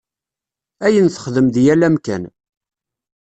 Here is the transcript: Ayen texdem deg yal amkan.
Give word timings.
Ayen 0.85 1.07
texdem 1.09 1.47
deg 1.49 1.63
yal 1.65 1.85
amkan. 1.87 2.23